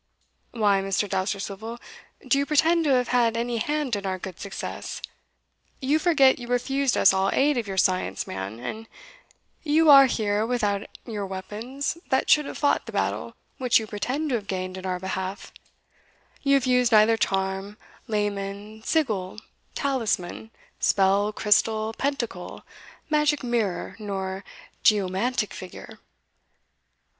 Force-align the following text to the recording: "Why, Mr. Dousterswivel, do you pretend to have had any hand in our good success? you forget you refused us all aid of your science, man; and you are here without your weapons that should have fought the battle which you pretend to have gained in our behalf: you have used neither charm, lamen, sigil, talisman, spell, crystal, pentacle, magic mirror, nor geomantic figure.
"Why, 0.49 0.81
Mr. 0.81 1.07
Dousterswivel, 1.07 1.77
do 2.27 2.39
you 2.39 2.45
pretend 2.47 2.85
to 2.85 2.89
have 2.95 3.09
had 3.09 3.37
any 3.37 3.57
hand 3.59 3.95
in 3.95 4.03
our 4.03 4.17
good 4.17 4.39
success? 4.39 4.99
you 5.79 5.99
forget 5.99 6.39
you 6.39 6.47
refused 6.47 6.97
us 6.97 7.13
all 7.13 7.29
aid 7.31 7.55
of 7.55 7.67
your 7.67 7.77
science, 7.77 8.25
man; 8.25 8.59
and 8.59 8.87
you 9.61 9.91
are 9.91 10.07
here 10.07 10.43
without 10.43 10.87
your 11.05 11.27
weapons 11.27 11.99
that 12.09 12.31
should 12.31 12.45
have 12.45 12.57
fought 12.57 12.87
the 12.87 12.91
battle 12.91 13.35
which 13.59 13.77
you 13.77 13.85
pretend 13.85 14.29
to 14.29 14.35
have 14.37 14.47
gained 14.47 14.75
in 14.75 14.87
our 14.87 14.99
behalf: 14.99 15.51
you 16.41 16.55
have 16.55 16.65
used 16.65 16.91
neither 16.91 17.15
charm, 17.15 17.77
lamen, 18.07 18.81
sigil, 18.83 19.37
talisman, 19.75 20.49
spell, 20.79 21.31
crystal, 21.31 21.93
pentacle, 21.95 22.65
magic 23.11 23.43
mirror, 23.43 23.95
nor 23.99 24.43
geomantic 24.83 25.53
figure. 25.53 25.99